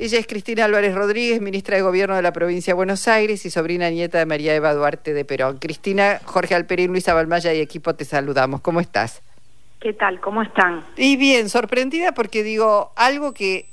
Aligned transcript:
Ella 0.00 0.18
es 0.18 0.26
Cristina 0.26 0.64
Álvarez 0.64 0.94
Rodríguez, 0.94 1.42
ministra 1.42 1.76
de 1.76 1.82
Gobierno 1.82 2.16
de 2.16 2.22
la 2.22 2.32
provincia 2.32 2.70
de 2.70 2.74
Buenos 2.74 3.06
Aires 3.06 3.44
y 3.44 3.50
sobrina 3.50 3.90
nieta 3.90 4.16
de 4.16 4.24
María 4.24 4.54
Eva 4.54 4.72
Duarte 4.72 5.12
de 5.12 5.26
Perón. 5.26 5.58
Cristina, 5.58 6.22
Jorge 6.24 6.54
Alperín, 6.54 6.90
Luisa 6.90 7.12
Balmaya 7.12 7.52
y 7.52 7.60
equipo 7.60 7.94
te 7.94 8.06
saludamos. 8.06 8.62
¿Cómo 8.62 8.80
estás? 8.80 9.20
¿Qué 9.78 9.92
tal? 9.92 10.18
¿Cómo 10.22 10.40
están? 10.40 10.86
Y 10.96 11.18
bien, 11.18 11.50
sorprendida 11.50 12.12
porque 12.12 12.42
digo, 12.42 12.92
algo 12.96 13.34
que 13.34 13.66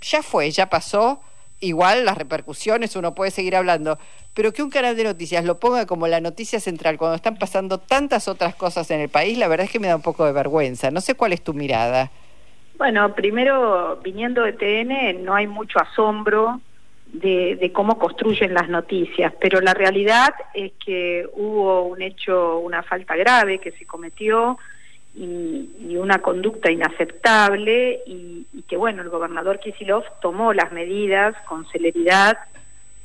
ya 0.00 0.22
fue, 0.22 0.52
ya 0.52 0.66
pasó, 0.70 1.20
igual 1.58 2.04
las 2.04 2.16
repercusiones, 2.16 2.94
uno 2.94 3.16
puede 3.16 3.32
seguir 3.32 3.56
hablando, 3.56 3.98
pero 4.34 4.52
que 4.52 4.62
un 4.62 4.70
canal 4.70 4.94
de 4.94 5.02
noticias 5.02 5.44
lo 5.44 5.58
ponga 5.58 5.84
como 5.86 6.06
la 6.06 6.20
noticia 6.20 6.60
central 6.60 6.96
cuando 6.96 7.16
están 7.16 7.38
pasando 7.38 7.78
tantas 7.78 8.28
otras 8.28 8.54
cosas 8.54 8.88
en 8.92 9.00
el 9.00 9.08
país, 9.08 9.36
la 9.36 9.48
verdad 9.48 9.64
es 9.64 9.72
que 9.72 9.80
me 9.80 9.88
da 9.88 9.96
un 9.96 10.02
poco 10.02 10.24
de 10.26 10.30
vergüenza. 10.30 10.92
No 10.92 11.00
sé 11.00 11.16
cuál 11.16 11.32
es 11.32 11.42
tu 11.42 11.54
mirada. 11.54 12.12
Bueno, 12.78 13.14
primero, 13.14 14.00
viniendo 14.02 14.42
de 14.42 14.52
TN, 14.52 15.24
no 15.24 15.34
hay 15.34 15.46
mucho 15.46 15.78
asombro 15.78 16.60
de, 17.12 17.70
cómo 17.72 17.98
construyen 17.98 18.54
las 18.54 18.68
noticias, 18.68 19.32
pero 19.40 19.60
la 19.60 19.74
realidad 19.74 20.34
es 20.54 20.72
que 20.84 21.28
hubo 21.34 21.84
un 21.84 22.02
hecho, 22.02 22.58
una 22.58 22.82
falta 22.82 23.14
grave 23.16 23.58
que 23.58 23.72
se 23.72 23.84
cometió 23.84 24.58
y, 25.14 25.96
una 25.96 26.20
conducta 26.20 26.70
inaceptable 26.70 28.00
y, 28.06 28.46
que, 28.66 28.76
bueno, 28.76 29.02
el 29.02 29.10
gobernador 29.10 29.60
Kisilov 29.60 30.04
tomó 30.20 30.52
las 30.52 30.72
medidas 30.72 31.36
con 31.46 31.66
celeridad 31.70 32.38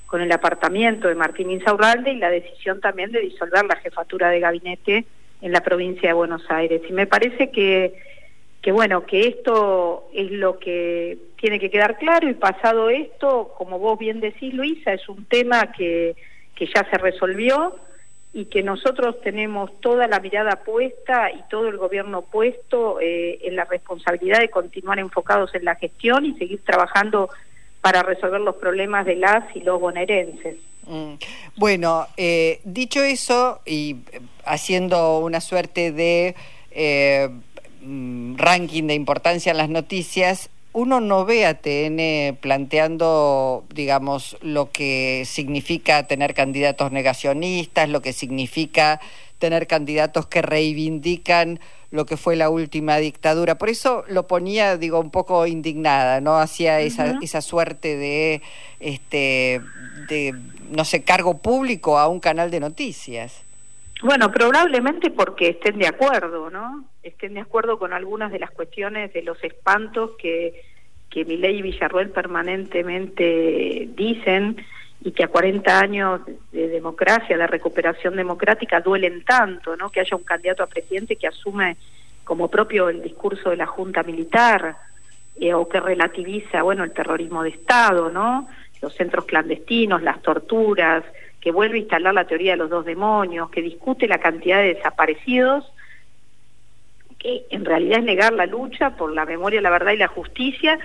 con 0.07 0.21
el 0.21 0.31
apartamiento 0.31 1.09
de 1.09 1.15
Martín 1.15 1.51
Insaurralde 1.51 2.13
y 2.13 2.17
la 2.17 2.29
decisión 2.29 2.79
también 2.79 3.11
de 3.11 3.19
disolver 3.19 3.65
la 3.65 3.75
jefatura 3.75 4.29
de 4.29 4.39
gabinete 4.39 5.05
en 5.41 5.51
la 5.51 5.61
provincia 5.61 6.09
de 6.09 6.13
Buenos 6.13 6.49
Aires. 6.49 6.81
Y 6.89 6.93
me 6.93 7.07
parece 7.07 7.51
que 7.51 7.93
que 8.61 8.71
bueno, 8.71 9.05
que 9.05 9.27
esto 9.27 10.09
es 10.13 10.31
lo 10.31 10.59
que 10.59 11.17
tiene 11.39 11.59
que 11.59 11.69
quedar 11.69 11.97
claro 11.97 12.29
y 12.29 12.33
pasado 12.33 12.89
esto, 12.89 13.53
como 13.57 13.79
vos 13.79 13.97
bien 13.99 14.19
decís, 14.19 14.53
Luisa, 14.53 14.93
es 14.93 15.07
un 15.07 15.25
tema 15.25 15.71
que, 15.71 16.15
que 16.55 16.65
ya 16.65 16.85
se 16.89 16.97
resolvió 16.97 17.75
y 18.33 18.45
que 18.45 18.63
nosotros 18.63 19.21
tenemos 19.21 19.71
toda 19.79 20.07
la 20.07 20.19
mirada 20.19 20.63
puesta 20.63 21.31
y 21.31 21.41
todo 21.49 21.67
el 21.69 21.77
gobierno 21.77 22.23
puesto 22.23 22.99
eh, 22.99 23.39
en 23.43 23.55
la 23.55 23.65
responsabilidad 23.65 24.39
de 24.39 24.49
continuar 24.49 24.99
enfocados 24.99 25.53
en 25.55 25.65
la 25.65 25.75
gestión 25.75 26.25
y 26.25 26.33
seguir 26.33 26.61
trabajando 26.63 27.29
para 27.81 28.03
resolver 28.03 28.41
los 28.41 28.55
problemas 28.57 29.05
de 29.05 29.15
las 29.15 29.55
y 29.55 29.61
los 29.61 29.79
bonaerenses. 29.79 30.57
Mm. 30.85 31.13
Bueno, 31.55 32.07
eh, 32.17 32.59
dicho 32.63 33.01
eso 33.01 33.61
y 33.65 33.97
eh, 34.11 34.19
haciendo 34.45 35.19
una 35.19 35.41
suerte 35.41 35.91
de 35.91 36.35
Mm, 36.77 37.39
ranking 37.81 38.83
de 38.87 38.93
importancia 38.93 39.51
en 39.51 39.57
las 39.57 39.69
noticias, 39.69 40.49
uno 40.73 40.99
no 40.99 41.25
ve 41.25 41.45
a 41.45 41.55
TN 41.55 42.37
planteando, 42.39 43.65
digamos, 43.73 44.37
lo 44.41 44.69
que 44.69 45.23
significa 45.25 46.05
tener 46.05 46.33
candidatos 46.33 46.91
negacionistas, 46.91 47.89
lo 47.89 48.01
que 48.01 48.13
significa 48.13 48.99
tener 49.39 49.67
candidatos 49.67 50.27
que 50.27 50.41
reivindican 50.41 51.59
lo 51.89 52.05
que 52.05 52.17
fue 52.17 52.35
la 52.35 52.49
última 52.49 52.97
dictadura. 52.97 53.57
Por 53.57 53.69
eso 53.69 54.03
lo 54.07 54.27
ponía, 54.27 54.77
digo, 54.77 54.99
un 54.99 55.09
poco 55.09 55.47
indignada, 55.47 56.21
¿no? 56.21 56.37
Hacía 56.37 56.79
esa, 56.81 57.17
esa 57.21 57.41
suerte 57.41 57.95
de, 57.95 58.41
este, 58.79 59.61
de, 60.09 60.35
no 60.69 60.85
sé, 60.85 61.03
cargo 61.03 61.37
público 61.37 61.97
a 61.97 62.07
un 62.07 62.19
canal 62.19 62.51
de 62.51 62.59
noticias. 62.59 63.43
Bueno, 64.03 64.31
probablemente 64.31 65.09
porque 65.09 65.49
estén 65.49 65.79
de 65.79 65.87
acuerdo, 65.87 66.49
¿no? 66.49 66.85
Estén 67.07 67.35
de 67.35 67.39
acuerdo 67.39 67.79
con 67.79 67.93
algunas 67.93 68.31
de 68.31 68.39
las 68.39 68.51
cuestiones 68.51 69.13
de 69.13 69.21
los 69.21 69.41
espantos 69.43 70.11
que, 70.17 70.61
que 71.09 71.23
Milei 71.23 71.59
y 71.59 71.61
Villarruel 71.61 72.09
permanentemente 72.09 73.87
dicen 73.95 74.57
y 75.01 75.11
que 75.11 75.23
a 75.23 75.27
40 75.27 75.79
años 75.79 76.21
de 76.51 76.67
democracia, 76.67 77.37
de 77.37 77.47
recuperación 77.47 78.15
democrática, 78.15 78.81
duelen 78.81 79.23
tanto, 79.23 79.77
¿no? 79.77 79.89
Que 79.89 80.01
haya 80.01 80.17
un 80.17 80.23
candidato 80.23 80.63
a 80.63 80.67
presidente 80.67 81.15
que 81.15 81.27
asume 81.27 81.77
como 82.23 82.49
propio 82.49 82.89
el 82.89 83.01
discurso 83.01 83.51
de 83.51 83.57
la 83.57 83.67
Junta 83.67 84.03
Militar 84.03 84.75
eh, 85.39 85.53
o 85.53 85.69
que 85.69 85.79
relativiza, 85.79 86.61
bueno, 86.61 86.83
el 86.83 86.91
terrorismo 86.91 87.43
de 87.43 87.51
Estado, 87.51 88.09
¿no? 88.09 88.49
Los 88.81 88.93
centros 88.95 89.25
clandestinos, 89.25 90.01
las 90.01 90.21
torturas, 90.21 91.05
que 91.39 91.51
vuelve 91.51 91.77
a 91.77 91.81
instalar 91.81 92.13
la 92.13 92.27
teoría 92.27 92.51
de 92.51 92.57
los 92.57 92.69
dos 92.69 92.85
demonios, 92.85 93.49
que 93.49 93.61
discute 93.61 94.07
la 94.07 94.17
cantidad 94.17 94.57
de 94.57 94.73
desaparecidos, 94.73 95.71
que 97.19 97.45
en 97.49 97.65
realidad 97.65 97.99
es 97.99 98.05
negar 98.05 98.33
la 98.33 98.45
lucha 98.45 98.91
por 98.91 99.13
la 99.13 99.25
memoria, 99.25 99.61
la 99.61 99.69
verdad 99.69 99.93
y 99.93 99.97
la 99.97 100.07
justicia, 100.07 100.79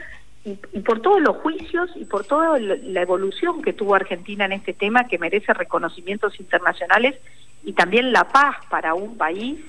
y, 0.44 0.54
por 0.81 1.00
todos 1.00 1.20
los 1.20 1.37
juicios 1.37 1.91
y 1.94 2.04
por 2.04 2.25
toda 2.25 2.59
la 2.59 3.03
evolución 3.03 3.62
que 3.62 3.72
tuvo 3.72 3.94
Argentina 3.94 4.44
en 4.44 4.53
este 4.53 4.72
tema, 4.72 5.06
que 5.06 5.19
merece 5.19 5.53
reconocimientos 5.53 6.41
internacionales 6.41 7.16
y 7.65 7.72
también 7.75 8.12
la 8.12 8.25
paz 8.25 8.56
para 8.69 8.94
un 8.94 9.16
país 9.16 9.60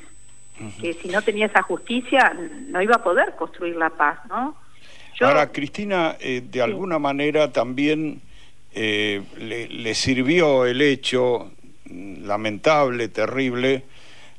que 0.79 0.93
si 0.93 1.09
no 1.09 1.21
tenía 1.21 1.47
esa 1.47 1.61
justicia 1.63 2.35
no 2.67 2.81
iba 2.81 2.95
a 2.95 3.03
poder 3.03 3.35
construir 3.35 3.75
la 3.75 3.89
paz, 3.89 4.19
¿no? 4.29 4.55
Ahora, 5.21 5.51
Cristina, 5.51 6.15
eh, 6.19 6.41
de 6.43 6.61
alguna 6.61 6.99
manera 6.99 7.51
también 7.51 8.21
eh, 8.73 9.21
le, 9.37 9.95
sirvió 9.95 10.65
el 10.65 10.81
hecho 10.81 11.51
lamentable, 11.85 13.07
terrible, 13.07 13.83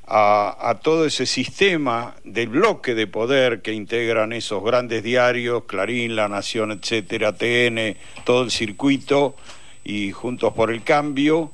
a, 0.06 0.78
todo 0.82 1.06
ese 1.06 1.26
sistema 1.26 2.15
del 2.25 2.48
bloque 2.48 2.94
de 2.94 3.06
poder 3.06 3.62
que 3.62 3.72
integran 3.72 4.32
esos 4.32 4.62
grandes 4.62 5.03
diarios, 5.03 5.65
Clarín, 5.65 6.15
La 6.15 6.28
Nación, 6.28 6.72
etcétera, 6.72 7.32
TN, 7.32 7.97
todo 8.25 8.44
el 8.44 8.50
circuito 8.50 9.34
y 9.82 10.12
Juntos 10.12 10.53
por 10.53 10.70
el 10.70 10.82
Cambio, 10.82 11.53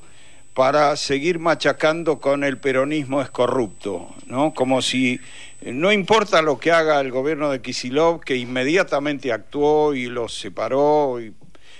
para 0.54 0.96
seguir 0.96 1.38
machacando 1.38 2.18
con 2.18 2.42
el 2.42 2.58
peronismo 2.58 3.22
es 3.22 3.30
corrupto, 3.30 4.08
¿no? 4.26 4.52
Como 4.52 4.82
si 4.82 5.20
no 5.62 5.92
importa 5.92 6.42
lo 6.42 6.58
que 6.58 6.72
haga 6.72 7.00
el 7.00 7.12
gobierno 7.12 7.50
de 7.50 7.62
Kisilov, 7.62 8.20
que 8.20 8.36
inmediatamente 8.36 9.32
actuó 9.32 9.94
y 9.94 10.06
los 10.06 10.34
separó 10.38 11.18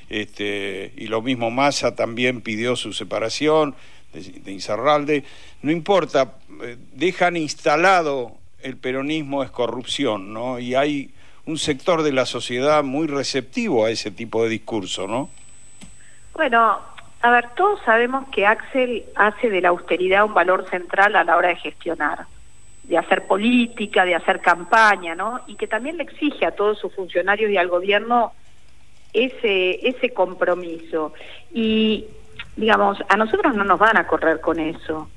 este, 0.09 0.93
y 0.97 1.07
lo 1.07 1.23
mismo 1.23 1.51
Massa 1.51 1.95
también 1.95 2.43
pidió 2.43 2.77
su 2.77 2.93
separación 2.93 3.75
de, 4.13 4.21
de 4.21 5.25
no 5.63 5.71
importa, 5.71 6.35
eh, 6.63 6.77
dejan 6.93 7.37
instalado 7.37 8.37
el 8.63 8.77
peronismo 8.77 9.43
es 9.43 9.51
corrupción, 9.51 10.33
¿no? 10.33 10.59
Y 10.59 10.75
hay 10.75 11.11
un 11.47 11.59
sector 11.59 12.03
de 12.03 12.13
la 12.13 12.27
sociedad 12.27 12.83
muy 12.83 13.07
receptivo 13.07 13.85
a 13.85 13.91
ese 13.91 14.11
tipo 14.11 14.43
de 14.43 14.51
discurso, 14.51 15.07
¿no? 15.07 15.31
Bueno, 16.35 16.79
a 17.23 17.31
ver, 17.31 17.49
todos 17.57 17.81
sabemos 17.85 18.29
que 18.31 18.47
Axel 18.47 19.05
hace 19.15 19.51
de 19.51 19.61
la 19.61 19.71
austeridad 19.71 20.25
un 20.25 20.35
valor 20.35 20.69
central 20.71 21.17
a 21.17 21.25
la 21.25 21.37
hora 21.37 21.49
de 21.49 21.57
gestionar, 21.57 22.27
de 22.85 22.99
hacer 22.99 23.27
política, 23.27 24.05
de 24.05 24.15
hacer 24.15 24.41
campaña, 24.41 25.15
¿no? 25.15 25.41
Y 25.47 25.57
que 25.57 25.67
también 25.67 25.97
le 25.97 26.05
exige 26.05 26.47
a 26.47 26.53
todos 26.53 26.79
sus 26.79 26.95
funcionarios 26.95 27.51
y 27.51 27.57
al 27.57 27.69
gobierno 27.69 28.33
ese, 29.13 29.87
ese 29.89 30.11
compromiso. 30.11 31.13
Y, 31.53 32.07
digamos, 32.61 32.99
a 33.09 33.17
nosotros 33.17 33.57
no 33.57 33.65
nos 33.65 33.79
van 33.79 33.97
a 33.97 34.07
correr 34.07 34.39
con 34.41 34.61
eso. 34.61 35.09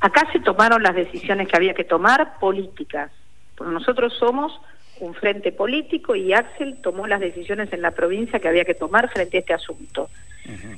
Acá 0.00 0.28
se 0.32 0.38
tomaron 0.38 0.82
las 0.82 0.94
decisiones 0.94 1.48
que 1.48 1.56
había 1.56 1.72
que 1.72 1.84
tomar 1.84 2.38
políticas, 2.38 3.10
porque 3.56 3.72
nosotros 3.72 4.12
somos 4.18 4.60
un 5.00 5.14
frente 5.14 5.50
político 5.50 6.14
y 6.14 6.34
Axel 6.34 6.76
tomó 6.82 7.06
las 7.06 7.20
decisiones 7.20 7.72
en 7.72 7.80
la 7.80 7.92
provincia 7.92 8.38
que 8.38 8.48
había 8.48 8.66
que 8.66 8.74
tomar 8.74 9.10
frente 9.10 9.38
a 9.38 9.40
este 9.40 9.54
asunto. 9.54 10.10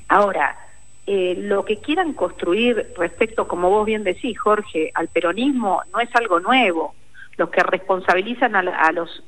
Ahora, 0.07 0.57
eh, 1.09 1.35
lo 1.39 1.65
que 1.65 1.79
quieran 1.79 2.13
construir 2.13 2.93
respecto, 2.97 3.49
como 3.49 3.69
vos 3.69 3.85
bien 3.85 4.05
decís, 4.05 4.39
Jorge, 4.39 4.93
al 4.95 5.09
peronismo 5.09 5.83
no 5.93 5.99
es 5.99 6.15
algo 6.15 6.39
nuevo. 6.39 6.95
Los 7.37 7.51
que 7.51 7.65
responsabilizan 7.65 8.55
a, 8.55 8.61
a 8.61 8.93
los 8.93 9.25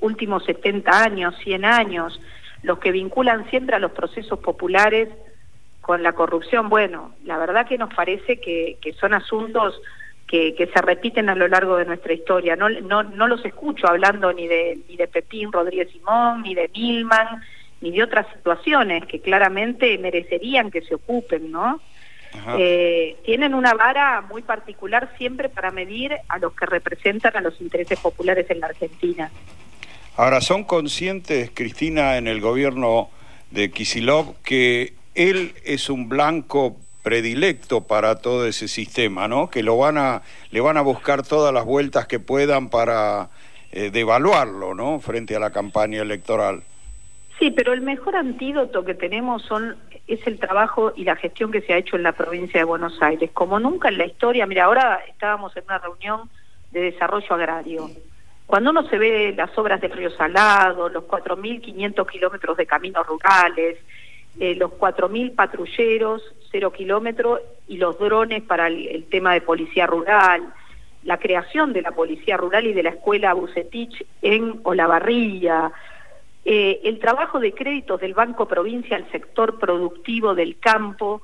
últimos 0.00 0.44
70 0.44 1.02
años, 1.02 1.34
100 1.42 1.64
años, 1.64 2.20
los 2.62 2.78
que 2.78 2.92
vinculan 2.92 3.50
siempre 3.50 3.74
a 3.74 3.80
los 3.80 3.90
procesos 3.90 4.38
populares 4.38 5.08
con 5.80 6.02
la 6.02 6.12
corrupción, 6.12 6.68
bueno, 6.68 7.14
la 7.24 7.38
verdad 7.38 7.66
que 7.66 7.78
nos 7.78 7.92
parece 7.92 8.40
que, 8.40 8.78
que 8.80 8.92
son 8.92 9.14
asuntos 9.14 9.80
que, 10.26 10.54
que, 10.54 10.66
se 10.66 10.80
repiten 10.82 11.28
a 11.28 11.34
lo 11.34 11.48
largo 11.48 11.76
de 11.76 11.84
nuestra 11.84 12.12
historia. 12.12 12.54
No, 12.54 12.68
no, 12.68 13.02
no 13.02 13.26
los 13.26 13.44
escucho 13.44 13.88
hablando 13.88 14.32
ni 14.32 14.46
de, 14.46 14.78
ni 14.88 14.96
de 14.96 15.08
Pepín 15.08 15.50
Rodríguez 15.50 15.90
Simón, 15.90 16.42
ni 16.42 16.54
de 16.54 16.70
Milman, 16.72 17.42
ni 17.80 17.90
de 17.90 18.02
otras 18.02 18.26
situaciones 18.34 19.06
que 19.06 19.20
claramente 19.20 19.96
merecerían 19.98 20.70
que 20.70 20.82
se 20.82 20.94
ocupen, 20.94 21.50
¿no? 21.50 21.80
Eh, 22.58 23.16
tienen 23.24 23.54
una 23.54 23.74
vara 23.74 24.20
muy 24.20 24.42
particular 24.42 25.12
siempre 25.18 25.48
para 25.48 25.72
medir 25.72 26.14
a 26.28 26.38
los 26.38 26.52
que 26.52 26.64
representan 26.64 27.36
a 27.36 27.40
los 27.40 27.60
intereses 27.60 27.98
populares 27.98 28.48
en 28.50 28.60
la 28.60 28.68
Argentina. 28.68 29.32
Ahora, 30.16 30.40
¿son 30.40 30.62
conscientes, 30.62 31.50
Cristina, 31.52 32.18
en 32.18 32.28
el 32.28 32.40
gobierno 32.40 33.10
de 33.50 33.72
Kisilov, 33.72 34.36
que 34.44 34.92
él 35.20 35.54
es 35.64 35.90
un 35.90 36.08
blanco 36.08 36.76
predilecto 37.02 37.82
para 37.82 38.16
todo 38.16 38.46
ese 38.46 38.68
sistema, 38.68 39.28
¿no? 39.28 39.50
Que 39.50 39.62
lo 39.62 39.76
van 39.76 39.98
a, 39.98 40.22
le 40.50 40.60
van 40.60 40.76
a 40.76 40.80
buscar 40.80 41.22
todas 41.22 41.52
las 41.52 41.64
vueltas 41.64 42.06
que 42.06 42.20
puedan 42.20 42.70
para 42.70 43.28
eh, 43.72 43.90
devaluarlo, 43.90 44.74
¿no? 44.74 44.98
Frente 44.98 45.36
a 45.36 45.40
la 45.40 45.50
campaña 45.50 46.00
electoral. 46.00 46.62
Sí, 47.38 47.50
pero 47.50 47.72
el 47.72 47.82
mejor 47.82 48.16
antídoto 48.16 48.84
que 48.84 48.94
tenemos 48.94 49.42
son 49.42 49.76
es 50.06 50.26
el 50.26 50.38
trabajo 50.38 50.92
y 50.96 51.04
la 51.04 51.16
gestión 51.16 51.52
que 51.52 51.60
se 51.62 51.72
ha 51.72 51.78
hecho 51.78 51.96
en 51.96 52.02
la 52.02 52.12
provincia 52.12 52.60
de 52.60 52.64
Buenos 52.64 53.00
Aires. 53.00 53.30
Como 53.32 53.60
nunca 53.60 53.88
en 53.88 53.98
la 53.98 54.06
historia, 54.06 54.46
mira, 54.46 54.64
ahora 54.64 55.00
estábamos 55.08 55.56
en 55.56 55.64
una 55.64 55.78
reunión 55.78 56.30
de 56.70 56.80
desarrollo 56.80 57.34
agrario. 57.34 57.90
Cuando 58.46 58.70
uno 58.70 58.88
se 58.88 58.98
ve 58.98 59.32
las 59.36 59.56
obras 59.56 59.80
del 59.80 59.92
Río 59.92 60.10
Salado, 60.10 60.88
los 60.88 61.04
4.500 61.04 62.10
kilómetros 62.10 62.56
de 62.56 62.66
caminos 62.66 63.06
rurales, 63.06 63.78
eh, 64.38 64.54
los 64.54 64.70
4.000 64.72 65.34
patrulleros, 65.34 66.22
cero 66.50 66.72
kilómetros, 66.72 67.40
y 67.66 67.76
los 67.76 67.98
drones 67.98 68.42
para 68.42 68.68
el, 68.68 69.04
tema 69.10 69.34
de 69.34 69.40
policía 69.40 69.86
rural, 69.86 70.52
la 71.04 71.18
creación 71.18 71.72
de 71.72 71.82
la 71.82 71.92
policía 71.92 72.36
rural 72.36 72.66
y 72.66 72.72
de 72.72 72.82
la 72.82 72.90
escuela 72.90 73.34
Bucetich 73.34 74.04
en 74.22 74.60
Olavarría, 74.64 75.72
eh, 76.44 76.80
el 76.84 76.98
trabajo 76.98 77.38
de 77.38 77.52
créditos 77.52 78.00
del 78.00 78.14
Banco 78.14 78.46
Provincia 78.46 78.96
al 78.96 79.10
sector 79.10 79.58
productivo 79.58 80.34
del 80.34 80.58
campo. 80.58 81.22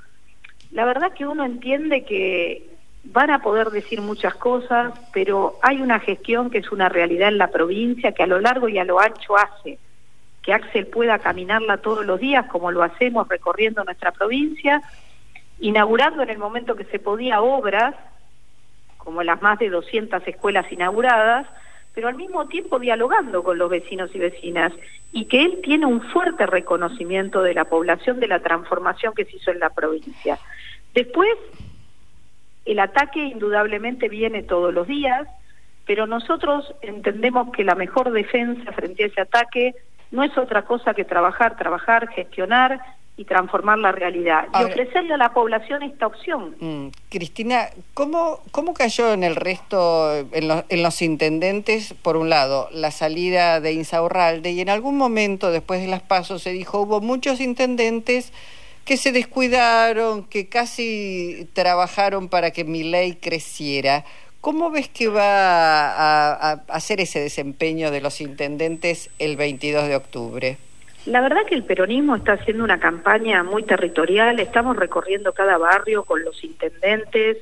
La 0.73 0.85
verdad 0.85 1.13
que 1.13 1.27
uno 1.27 1.45
entiende 1.45 2.05
que 2.05 2.69
van 3.05 3.31
a 3.31 3.41
poder 3.41 3.71
decir 3.71 4.01
muchas 4.01 4.35
cosas, 4.35 4.93
pero 5.13 5.59
hay 5.63 5.81
una 5.81 6.01
gestión 6.01 6.51
que 6.51 6.59
es 6.59 6.71
una 6.71 6.89
realidad 6.89 7.29
en 7.29 7.39
la 7.39 7.51
provincia 7.51 8.13
que 8.13 8.23
a 8.23 8.27
lo 8.27 8.41
largo 8.41 8.69
y 8.69 8.79
a 8.79 8.85
lo 8.85 9.01
ancho 9.01 9.37
hace 9.37 9.79
que 10.47 10.53
Axel 10.53 10.87
pueda 10.87 11.19
caminarla 11.19 11.79
todos 11.79 12.07
los 12.07 12.21
días 12.21 12.47
como 12.47 12.71
lo 12.71 12.85
hacemos 12.85 13.27
recorriendo 13.29 13.83
nuestra 13.83 14.13
provincia, 14.13 14.81
inaugurando 15.59 16.23
en 16.23 16.31
el 16.31 16.39
momento 16.39 16.77
que 16.77 16.85
se 16.85 17.01
podía 17.01 17.43
obras, 17.43 17.97
como 18.97 19.25
las 19.25 19.43
más 19.43 19.59
de 19.59 19.71
200 19.71 20.23
escuelas 20.25 20.71
inauguradas, 20.71 21.49
pero 21.93 22.07
al 22.07 22.15
mismo 22.15 22.47
tiempo 22.47 22.79
dialogando 22.79 23.43
con 23.43 23.59
los 23.59 23.69
vecinos 23.69 24.15
y 24.15 24.21
vecinas, 24.21 24.73
y 25.11 25.25
que 25.25 25.43
él 25.43 25.59
tiene 25.65 25.85
un 25.85 26.01
fuerte 26.13 26.47
reconocimiento 26.47 27.43
de 27.43 27.55
la 27.55 27.65
población 27.65 28.21
de 28.21 28.29
la 28.29 28.39
transformación 28.39 29.15
que 29.15 29.25
se 29.25 29.39
hizo 29.39 29.51
en 29.51 29.59
la 29.59 29.71
provincia. 29.71 30.39
Después, 30.95 31.37
el 32.65 32.79
ataque 32.79 33.19
indudablemente 33.19 34.09
viene 34.09 34.45
todos 34.45 34.73
los 34.73 34.87
días, 34.87 35.27
pero 35.87 36.07
nosotros 36.07 36.73
entendemos 36.83 37.51
que 37.51 37.65
la 37.65 37.75
mejor 37.75 38.13
defensa 38.13 38.71
frente 38.71 39.03
a 39.03 39.07
ese 39.09 39.21
ataque 39.21 39.75
no 40.11 40.23
es 40.23 40.37
otra 40.39 40.63
cosa 40.63 40.95
que 40.95 41.05
trabajar, 41.05 41.57
trabajar, 41.57 42.09
gestionar 42.09 42.81
y 43.19 43.25
transformar 43.25 43.79
la 43.79 43.93
realidad 43.93 44.47
y 44.53 44.65
ofrecerle 44.65 45.15
a 45.15 45.17
la 45.17 45.33
población 45.33 45.83
esta 45.83 46.07
opción. 46.07 46.55
Mm, 46.61 46.89
Cristina, 47.09 47.69
¿cómo, 47.95 48.41
¿cómo 48.51 48.75
cayó 48.75 49.13
en 49.15 49.25
el 49.25 49.37
resto, 49.37 50.15
en, 50.15 50.65
en, 50.69 50.83
los 50.83 51.01
intendentes, 51.01 51.95
por 52.03 52.19
un 52.19 52.29
lado, 52.29 52.69
la 52.73 52.91
salida 52.91 53.61
de 53.61 53.73
Insaurralde 53.73 54.51
y 54.51 54.61
en 54.61 54.69
algún 54.69 54.99
momento 54.99 55.51
después 55.51 55.81
de 55.81 55.87
las 55.87 56.03
pasos 56.03 56.43
se 56.43 56.53
dijo 56.53 56.81
hubo 56.81 57.01
muchos 57.01 57.41
intendentes 57.41 58.33
que 58.85 58.99
se 58.99 59.13
descuidaron, 59.13 60.25
que 60.25 60.49
casi 60.49 61.49
trabajaron 61.55 62.29
para 62.29 62.51
que 62.51 62.65
mi 62.65 62.85
ley 62.85 63.17
creciera? 63.17 64.05
¿Cómo 64.47 64.71
ves 64.71 64.89
que 64.89 65.09
va 65.09 65.89
a, 65.89 66.53
a 66.53 66.53
hacer 66.69 67.01
ese 67.01 67.19
desempeño 67.19 67.91
de 67.91 68.01
los 68.01 68.21
intendentes 68.21 69.11
el 69.19 69.37
22 69.37 69.89
de 69.89 69.97
octubre? 69.97 70.59
La 71.05 71.21
verdad 71.21 71.45
que 71.49 71.57
el 71.57 71.65
peronismo 71.65 72.15
está 72.15 72.35
haciendo 72.35 72.63
una 72.63 72.79
campaña 72.79 73.43
muy 73.43 73.65
territorial, 73.65 74.39
estamos 74.39 74.77
recorriendo 74.77 75.33
cada 75.33 75.59
barrio 75.59 76.05
con 76.05 76.23
los 76.23 76.45
intendentes, 76.45 77.39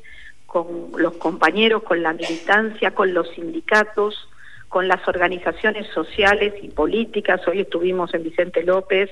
con 0.46 0.92
los 0.96 1.12
compañeros, 1.18 1.82
con 1.82 2.02
la 2.02 2.14
militancia, 2.14 2.92
con 2.92 3.12
los 3.12 3.28
sindicatos, 3.34 4.26
con 4.70 4.88
las 4.88 5.06
organizaciones 5.06 5.86
sociales 5.88 6.54
y 6.62 6.70
políticas. 6.70 7.46
Hoy 7.46 7.60
estuvimos 7.60 8.14
en 8.14 8.22
Vicente 8.22 8.62
López 8.62 9.10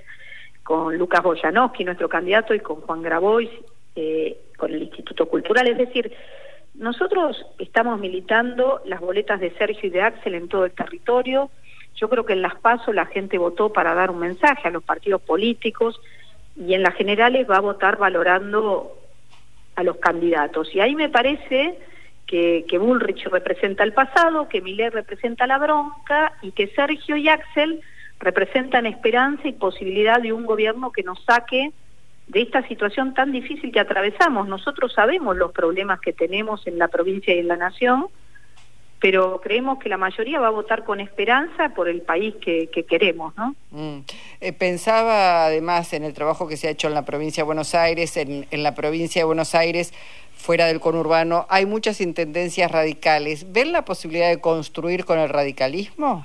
con 0.62 0.96
Lucas 0.96 1.22
Boyanowski, 1.22 1.84
nuestro 1.84 2.08
candidato, 2.08 2.54
y 2.54 2.60
con 2.60 2.80
Juan 2.80 3.02
Grabois, 3.02 3.50
eh, 3.96 4.38
con 4.56 4.72
el 4.72 4.84
Instituto 4.84 5.26
Cultural. 5.26 5.68
Es 5.68 5.76
decir, 5.76 6.10
nosotros 6.74 7.44
estamos 7.58 8.00
militando 8.00 8.80
las 8.86 9.00
boletas 9.00 9.40
de 9.40 9.50
Sergio 9.52 9.88
y 9.88 9.90
de 9.90 10.02
Axel 10.02 10.34
en 10.34 10.48
todo 10.48 10.64
el 10.64 10.72
territorio, 10.72 11.50
yo 11.96 12.08
creo 12.08 12.24
que 12.24 12.32
en 12.32 12.42
las 12.42 12.54
PASO 12.56 12.92
la 12.92 13.06
gente 13.06 13.38
votó 13.38 13.72
para 13.72 13.94
dar 13.94 14.10
un 14.10 14.20
mensaje 14.20 14.68
a 14.68 14.70
los 14.70 14.82
partidos 14.82 15.20
políticos 15.22 16.00
y 16.56 16.74
en 16.74 16.82
las 16.82 16.94
generales 16.94 17.48
va 17.48 17.56
a 17.56 17.60
votar 17.60 17.98
valorando 17.98 18.96
a 19.76 19.82
los 19.82 19.96
candidatos. 19.98 20.74
Y 20.74 20.80
ahí 20.80 20.94
me 20.94 21.08
parece 21.08 21.78
que, 22.26 22.64
que 22.68 22.78
Bullrich 22.78 23.26
representa 23.26 23.84
el 23.84 23.92
pasado, 23.92 24.48
que 24.48 24.60
Millet 24.60 24.90
representa 24.90 25.46
la 25.46 25.58
bronca 25.58 26.32
y 26.42 26.52
que 26.52 26.68
Sergio 26.68 27.16
y 27.16 27.28
Axel 27.28 27.80
representan 28.18 28.86
esperanza 28.86 29.48
y 29.48 29.52
posibilidad 29.52 30.20
de 30.20 30.32
un 30.32 30.46
gobierno 30.46 30.92
que 30.92 31.02
nos 31.02 31.22
saque 31.24 31.72
de 32.28 32.42
esta 32.42 32.66
situación 32.68 33.14
tan 33.14 33.32
difícil 33.32 33.72
que 33.72 33.80
atravesamos. 33.80 34.48
Nosotros 34.48 34.92
sabemos 34.92 35.36
los 35.36 35.52
problemas 35.52 36.00
que 36.00 36.12
tenemos 36.12 36.66
en 36.66 36.78
la 36.78 36.88
provincia 36.88 37.34
y 37.34 37.38
en 37.40 37.48
la 37.48 37.56
nación 37.56 38.08
pero 39.02 39.40
creemos 39.40 39.80
que 39.80 39.88
la 39.88 39.96
mayoría 39.98 40.38
va 40.38 40.46
a 40.46 40.50
votar 40.50 40.84
con 40.84 41.00
esperanza 41.00 41.70
por 41.70 41.88
el 41.88 42.02
país 42.02 42.36
que, 42.40 42.68
queremos, 42.88 43.34
¿no? 43.36 43.56
Mm. 43.72 44.04
Eh, 44.40 44.52
pensaba 44.52 45.44
además 45.44 45.92
en 45.92 46.04
el 46.04 46.14
trabajo 46.14 46.46
que 46.46 46.56
se 46.56 46.68
ha 46.68 46.70
hecho 46.70 46.86
en 46.86 46.94
la 46.94 47.04
provincia 47.04 47.42
de 47.42 47.46
Buenos 47.46 47.74
Aires, 47.74 48.16
en, 48.16 48.46
en 48.52 48.62
la 48.62 48.76
provincia 48.76 49.20
de 49.20 49.24
Buenos 49.24 49.56
Aires, 49.56 49.92
fuera 50.36 50.66
del 50.66 50.78
conurbano, 50.78 51.46
hay 51.48 51.66
muchas 51.66 52.00
intendencias 52.00 52.70
radicales. 52.70 53.52
¿Ven 53.52 53.72
la 53.72 53.84
posibilidad 53.84 54.28
de 54.28 54.40
construir 54.40 55.04
con 55.04 55.18
el 55.18 55.28
radicalismo? 55.28 56.24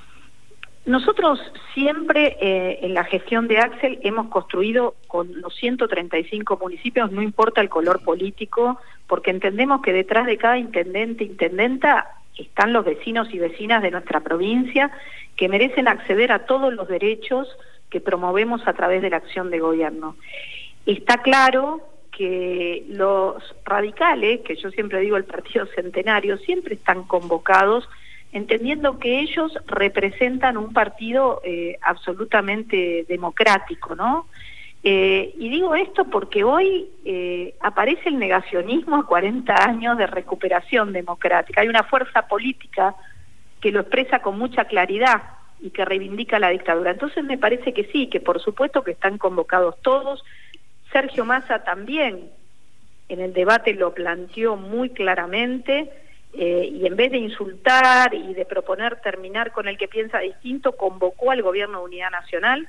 Nosotros 0.88 1.40
siempre 1.74 2.38
eh, 2.40 2.80
en 2.82 2.94
la 2.94 3.04
gestión 3.04 3.50
de 3.50 3.58
Axel 3.58 4.00
hemos 4.04 4.30
construido 4.30 4.96
con 5.08 5.42
los 5.42 5.54
135 5.58 6.58
municipios, 6.62 7.12
no 7.12 7.22
importa 7.22 7.60
el 7.60 7.68
color 7.68 8.02
político, 8.06 8.80
porque 9.06 9.32
entendemos 9.32 9.82
que 9.82 9.92
detrás 9.92 10.26
de 10.26 10.38
cada 10.38 10.58
intendente, 10.58 11.26
intendenta, 11.26 12.08
están 12.38 12.72
los 12.72 12.86
vecinos 12.86 13.28
y 13.34 13.38
vecinas 13.38 13.84
de 13.84 13.92
nuestra 13.92 14.22
provincia 14.22 14.90
que 15.36 15.50
merecen 15.50 15.90
acceder 15.90 16.32
a 16.32 16.46
todos 16.46 16.74
los 16.74 16.88
derechos 16.88 17.50
que 17.90 18.00
promovemos 18.00 18.66
a 18.66 18.72
través 18.72 19.02
de 19.02 19.10
la 19.10 19.18
acción 19.18 19.50
de 19.50 19.60
gobierno. 19.60 20.16
Está 20.86 21.18
claro 21.18 21.82
que 22.12 22.86
los 22.88 23.44
radicales, 23.66 24.40
que 24.40 24.56
yo 24.56 24.72
siempre 24.72 25.02
digo 25.02 25.18
el 25.18 25.26
Partido 25.26 25.66
Centenario, 25.76 26.38
siempre 26.38 26.76
están 26.76 27.04
convocados 27.04 27.90
entendiendo 28.32 29.00
que 29.00 29.20
ellos 29.20 29.58
representan 29.68 30.58
un 30.58 30.74
partido 30.74 31.42
eh, 31.44 31.78
absolutamente 31.82 33.06
democrático, 33.08 33.96
¿no? 33.96 34.28
Eh, 34.84 35.34
y 35.38 35.50
digo 35.50 35.76
esto 35.76 36.06
porque 36.06 36.44
hoy 36.44 36.88
eh, 37.04 37.56
aparece 37.62 38.10
el 38.10 38.20
negacionismo 38.20 38.98
a 38.98 39.06
40 39.06 39.54
años 39.66 39.98
de 39.98 40.08
recuperación 40.08 40.94
democrática. 40.94 41.62
Hay 41.62 41.68
una 41.68 41.84
fuerza 41.84 42.28
política 42.28 42.96
que 43.60 43.72
lo 43.72 43.82
expresa 43.82 44.20
con 44.20 44.38
mucha 44.38 44.66
claridad 44.66 45.24
y 45.60 45.72
que 45.72 45.84
reivindica 45.84 46.40
la 46.40 46.50
dictadura. 46.50 46.92
Entonces 46.92 47.24
me 47.24 47.38
parece 47.38 47.74
que 47.74 47.86
sí, 47.86 48.08
que 48.08 48.20
por 48.20 48.40
supuesto 48.42 48.84
que 48.84 48.92
están 48.92 49.18
convocados 49.18 49.82
todos. 49.82 50.24
Sergio 50.92 51.26
Massa 51.26 51.64
también 51.64 52.30
en 53.10 53.20
el 53.20 53.34
debate 53.34 53.74
lo 53.74 53.94
planteó 53.94 54.56
muy 54.56 54.92
claramente 54.92 55.92
eh, 56.34 56.70
y 56.72 56.86
en 56.86 56.96
vez 56.96 57.12
de 57.12 57.18
insultar 57.18 58.14
y 58.14 58.34
de 58.34 58.46
proponer 58.46 59.02
terminar 59.02 59.52
con 59.52 59.68
el 59.68 59.78
que 59.78 59.88
piensa 59.88 60.20
distinto, 60.20 60.74
convocó 60.74 61.32
al 61.32 61.42
gobierno 61.42 61.80
de 61.80 61.86
unidad 61.86 62.12
nacional 62.12 62.68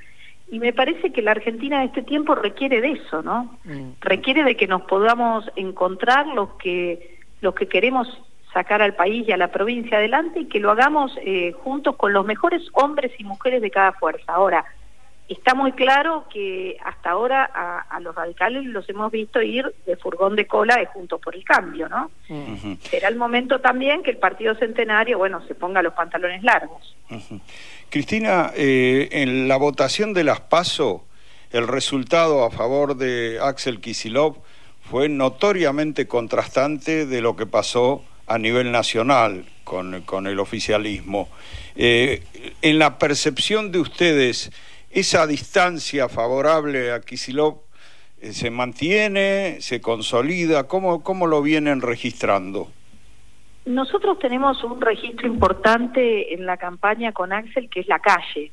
y 0.50 0.60
me 0.60 0.72
parece 0.72 1.12
que 1.12 1.22
la 1.22 1.32
Argentina 1.32 1.80
de 1.80 1.86
este 1.86 2.02
tiempo 2.02 2.34
requiere 2.34 2.80
de 2.80 2.92
eso, 2.92 3.22
¿no? 3.22 3.58
Mm. 3.64 3.90
Requiere 4.00 4.44
de 4.44 4.56
que 4.56 4.66
nos 4.66 4.82
podamos 4.82 5.44
encontrar 5.56 6.26
los 6.28 6.50
que 6.54 7.18
los 7.40 7.54
que 7.54 7.68
queremos 7.68 8.08
sacar 8.52 8.82
al 8.82 8.94
país 8.94 9.28
y 9.28 9.32
a 9.32 9.36
la 9.36 9.52
provincia 9.52 9.98
adelante 9.98 10.40
y 10.40 10.46
que 10.46 10.58
lo 10.58 10.70
hagamos 10.70 11.12
eh, 11.22 11.52
juntos 11.52 11.96
con 11.96 12.12
los 12.12 12.24
mejores 12.24 12.62
hombres 12.72 13.12
y 13.18 13.24
mujeres 13.24 13.62
de 13.62 13.70
cada 13.70 13.92
fuerza. 13.92 14.32
Ahora, 14.32 14.64
está 15.28 15.54
muy 15.54 15.72
claro 15.72 16.26
que 16.32 16.76
hasta 16.84 17.10
ahora 17.10 17.44
a, 17.44 18.00
los 18.00 18.14
radicales 18.14 18.64
los 18.64 18.88
hemos 18.88 19.12
visto 19.12 19.42
ir 19.42 19.74
de 19.86 19.96
furgón 19.96 20.36
de 20.36 20.46
cola 20.46 20.76
de 20.76 20.86
Juntos 20.86 21.20
por 21.20 21.34
el 21.34 21.44
Cambio, 21.44 21.88
¿no? 21.88 22.10
Será 22.82 23.08
el 23.08 23.16
momento 23.16 23.60
también 23.60 24.02
que 24.02 24.10
el 24.10 24.16
Partido 24.16 24.54
Centenario, 24.54 25.18
bueno, 25.18 25.46
se 25.46 25.54
ponga 25.54 25.82
los 25.82 25.92
pantalones 25.92 26.42
largos. 26.42 26.96
Cristina, 27.90 28.52
eh, 28.54 29.08
en 29.12 29.48
la 29.48 29.56
votación 29.56 30.14
de 30.14 30.24
las 30.24 30.40
PASO, 30.40 31.04
el 31.50 31.66
resultado 31.66 32.44
a 32.44 32.50
favor 32.50 32.96
de 32.96 33.38
Axel 33.42 33.80
Kisilov 33.80 34.36
fue 34.82 35.08
notoriamente 35.08 36.06
contrastante 36.06 37.06
de 37.06 37.20
lo 37.20 37.36
que 37.36 37.46
pasó 37.46 38.02
a 38.26 38.38
nivel 38.38 38.72
nacional 38.72 39.44
con, 39.64 40.26
el 40.26 40.38
oficialismo. 40.38 41.28
Eh, 41.76 42.22
en 42.62 42.78
la 42.78 42.98
percepción 42.98 43.72
de 43.72 43.80
ustedes, 43.80 44.50
¿esa 44.90 45.26
distancia 45.26 46.08
favorable 46.08 46.92
a 46.92 47.00
Kisilov 47.00 47.60
eh, 48.20 48.32
se 48.32 48.50
mantiene, 48.50 49.58
se 49.60 49.80
consolida? 49.80 50.66
¿Cómo, 50.68 51.02
¿Cómo 51.02 51.26
lo 51.26 51.42
vienen 51.42 51.80
registrando? 51.80 52.68
Nosotros 53.64 54.18
tenemos 54.18 54.64
un 54.64 54.80
registro 54.80 55.26
importante 55.26 56.32
en 56.32 56.46
la 56.46 56.56
campaña 56.56 57.12
con 57.12 57.32
Axel, 57.32 57.68
que 57.68 57.80
es 57.80 57.88
la 57.88 57.98
calle. 57.98 58.50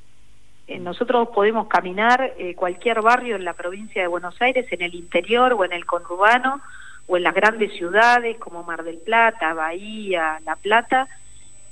Eh, 0.68 0.80
nosotros 0.80 1.30
podemos 1.34 1.68
caminar 1.68 2.34
eh, 2.38 2.56
cualquier 2.56 3.02
barrio 3.02 3.36
en 3.36 3.46
la 3.46 3.54
provincia 3.54 4.02
de 4.02 4.08
Buenos 4.08 4.42
Aires, 4.42 4.66
en 4.72 4.82
el 4.82 4.96
interior 4.96 5.54
o 5.54 5.64
en 5.64 5.74
el 5.74 5.86
conurbano 5.86 6.62
o 7.08 7.18
en 7.18 7.24
las 7.24 7.36
grandes 7.36 7.72
ciudades 7.74 8.38
como 8.38 8.64
Mar 8.64 8.84
del 8.84 8.98
Plata, 8.98 9.54
Bahía, 9.54 10.42
La 10.44 10.56
Plata, 10.56 11.08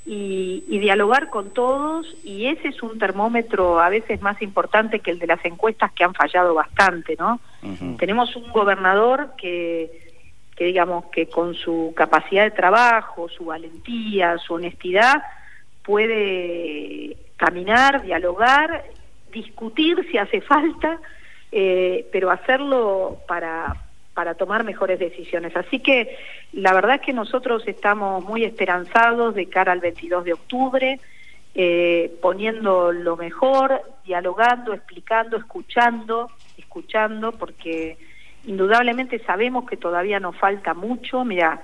y, 0.06 0.80
dialogar 0.80 1.30
con 1.30 1.52
todos 1.52 2.14
y 2.26 2.48
ese 2.48 2.68
es 2.68 2.84
un 2.84 3.00
termómetro 3.00 3.80
a 3.80 3.88
veces 3.88 4.22
más 4.22 4.42
importante 4.42 5.00
que 5.00 5.12
el 5.12 5.20
de 5.20 5.28
las 5.28 5.44
encuestas 5.46 5.94
que 5.94 6.04
han 6.04 6.14
fallado 6.14 6.54
bastante, 6.54 7.16
¿no? 7.18 7.40
Tenemos 7.98 8.36
un 8.36 8.52
gobernador 8.52 9.32
que, 9.38 10.12
que 10.58 10.66
digamos 10.66 11.06
que 11.06 11.28
con 11.28 11.54
su 11.54 11.94
capacidad 11.96 12.44
de 12.44 12.52
trabajo, 12.52 13.30
su 13.30 13.46
valentía, 13.46 14.38
su 14.40 14.56
honestidad 14.56 15.24
puede 15.84 17.16
caminar, 17.38 18.02
dialogar, 18.04 18.84
discutir 19.32 20.06
si 20.12 20.18
hace 20.18 20.42
falta, 20.42 21.00
eh, 21.52 22.08
pero 22.12 22.30
hacerlo 22.30 23.20
para, 23.28 23.76
para 24.14 24.36
tomar 24.36 24.64
mejores 24.64 25.00
decisiones. 25.00 25.56
Así 25.56 25.80
que 25.80 26.18
la 26.52 26.74
verdad 26.74 26.96
es 26.96 27.02
que 27.02 27.14
nosotros 27.14 27.64
estamos 27.68 28.24
muy 28.24 28.44
esperanzados 28.44 29.36
de 29.36 29.48
cara 29.48 29.72
al 29.72 29.80
22 29.80 30.24
de 30.24 30.34
octubre, 30.34 31.00
eh, 31.56 32.12
poniendo 32.22 32.92
lo 32.92 33.16
mejor, 33.16 33.82
dialogando, 34.06 34.74
explicando, 34.74 35.38
escuchando, 35.38 36.30
escuchando, 36.58 37.32
porque 37.32 37.98
indudablemente 38.46 39.20
sabemos 39.20 39.70
que 39.70 39.78
todavía 39.78 40.20
nos 40.20 40.36
falta 40.38 40.74
mucho. 40.74 41.24
Mira, 41.24 41.62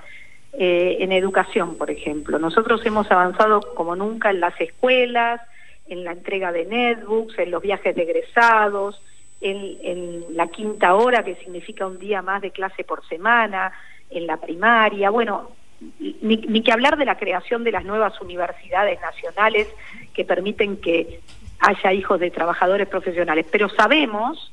eh, 0.53 0.97
en 0.99 1.11
educación, 1.11 1.75
por 1.75 1.91
ejemplo, 1.91 2.39
nosotros 2.39 2.83
hemos 2.85 3.09
avanzado 3.11 3.61
como 3.75 3.95
nunca 3.95 4.31
en 4.31 4.39
las 4.39 4.59
escuelas, 4.59 5.41
en 5.87 6.03
la 6.03 6.11
entrega 6.11 6.51
de 6.51 6.65
netbooks, 6.65 7.37
en 7.39 7.51
los 7.51 7.61
viajes 7.61 7.95
de 7.95 8.03
egresados, 8.03 9.01
en, 9.41 10.35
la 10.35 10.47
quinta 10.47 10.95
hora, 10.95 11.23
que 11.23 11.35
significa 11.35 11.85
un 11.85 11.99
día 11.99 12.21
más 12.21 12.41
de 12.41 12.51
clase 12.51 12.83
por 12.83 13.07
semana, 13.07 13.71
en 14.09 14.27
la 14.27 14.37
primaria, 14.37 15.09
bueno, 15.09 15.51
ni, 15.99 16.37
ni, 16.37 16.61
que 16.61 16.71
hablar 16.71 16.97
de 16.97 17.05
la 17.05 17.17
creación 17.17 17.63
de 17.63 17.71
las 17.71 17.85
nuevas 17.85 18.19
universidades 18.21 18.99
nacionales 19.01 19.67
que 20.13 20.25
permiten 20.25 20.77
que 20.77 21.21
haya 21.59 21.93
hijos 21.93 22.19
de 22.19 22.31
trabajadores 22.31 22.87
profesionales. 22.87 23.45
Pero 23.51 23.69
sabemos 23.69 24.51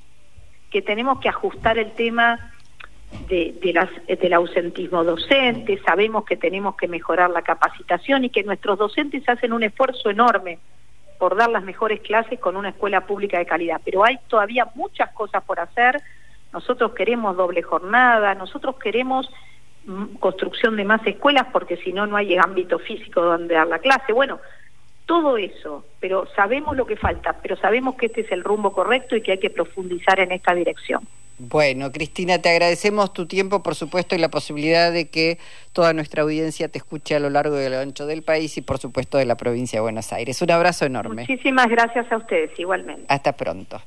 que 0.71 0.83
tenemos 0.83 1.21
que 1.21 1.28
ajustar 1.28 1.78
el 1.78 1.93
tema 1.93 2.52
de, 3.28 3.57
de 3.61 3.73
las, 3.73 3.88
del 4.07 4.33
ausentismo 4.33 5.05
docente, 5.05 5.81
sabemos 5.85 6.25
que 6.25 6.37
tenemos 6.37 6.76
que 6.76 6.88
mejorar 6.88 7.31
la 7.31 7.43
capacitación 7.43 8.25
y 8.25 8.31
que 8.31 8.43
nuestros 8.43 8.78
docentes 8.78 9.28
hacen 9.28 9.52
un 9.52 9.62
esfuerzo 9.62 10.11
enorme 10.11 10.59
por 11.19 11.37
dar 11.37 11.51
las 11.51 11.65
mejores 11.65 12.01
clases 12.01 12.39
con 12.39 12.57
una 12.57 12.71
escuela 12.71 13.07
pública 13.07 13.39
de 13.39 13.47
calidad. 13.47 13.81
Pero 13.85 14.05
hay 14.05 14.19
todavía 14.29 14.69
muchas 14.75 15.11
cosas 15.13 15.43
por 15.45 15.61
hacer. 15.61 16.01
Nosotros 16.53 16.93
queremos 16.95 17.37
doble 17.37 17.63
jornada, 17.63 18.35
nosotros 18.35 18.77
queremos 18.79 19.29
mm, 19.85 20.17
construcción 20.17 20.77
de 20.77 20.85
más 20.85 21.07
escuelas 21.07 21.47
porque 21.53 21.77
si 21.79 21.93
no, 21.93 22.07
no 22.07 22.17
hay 22.17 22.37
ámbito 22.37 22.79
físico 22.79 23.23
donde 23.23 23.55
dar 23.55 23.67
la 23.67 23.79
clase. 23.79 24.13
Bueno, 24.13 24.41
todo 25.07 25.37
eso, 25.37 25.85
pero 26.01 26.27
sabemos 26.35 26.77
lo 26.77 26.87
que 26.87 26.97
falta, 26.97 27.37
pero 27.41 27.57
sabemos 27.57 27.95
que 27.95 28.07
este 28.07 28.23
es 28.23 28.33
el 28.33 28.43
rumbo 28.43 28.73
correcto 28.73 29.17
y 29.17 29.23
que 29.23 29.33
hay 29.33 29.39
que 29.39 29.51
profundizar 29.51 30.19
en 30.21 30.33
esta 30.33 30.55
dirección. 30.55 31.07
Bueno, 31.38 31.93
Cristina, 31.93 32.40
te 32.40 32.49
agradecemos 32.49 33.12
tu 33.12 33.26
tiempo, 33.26 33.62
por 33.62 33.75
supuesto, 33.75 34.14
y 34.14 34.19
la 34.19 34.31
posibilidad 34.31 34.90
de 34.90 35.09
que 35.09 35.38
toda 35.73 35.93
nuestra 35.93 36.23
audiencia 36.23 36.69
te 36.69 36.78
escuche 36.78 37.14
a 37.14 37.21
lo 37.21 37.28
largo 37.28 37.61
y 37.61 37.64
a 37.64 37.69
lo 37.69 37.78
ancho 37.78 38.07
del 38.07 38.23
país 38.23 38.57
y, 38.57 38.62
por 38.62 38.78
supuesto, 38.78 39.19
de 39.19 39.26
la 39.26 39.37
provincia 39.37 39.78
de 39.78 39.83
Buenos 39.83 40.12
Aires. 40.12 40.40
Un 40.40 40.50
abrazo 40.50 40.87
enorme. 40.87 41.26
Muchísimas 41.28 41.66
gracias 41.69 42.11
a 42.11 42.16
ustedes, 42.16 42.59
igualmente. 42.59 43.05
Hasta 43.09 43.33
pronto. 43.33 43.81